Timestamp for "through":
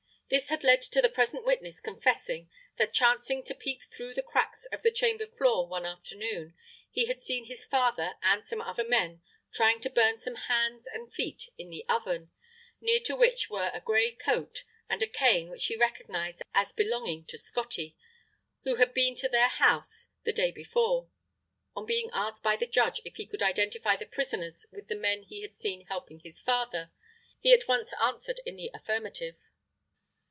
3.83-4.13